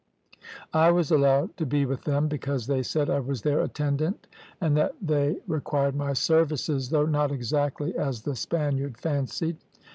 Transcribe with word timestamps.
I 0.73 0.89
was 0.89 1.11
allowed 1.11 1.55
to 1.57 1.65
be 1.67 1.85
with 1.85 2.05
them, 2.05 2.27
because 2.27 2.65
they 2.65 2.81
said 2.81 3.07
I 3.07 3.19
was 3.19 3.43
their 3.43 3.61
attendant 3.61 4.25
and 4.59 4.75
that 4.75 4.95
they 4.99 5.37
required 5.45 5.95
my 5.95 6.13
services, 6.13 6.89
though 6.89 7.05
not 7.05 7.31
exactly 7.31 7.95
as 7.95 8.23
the 8.23 8.35
Spaniard 8.35 8.97
fancied. 8.97 9.57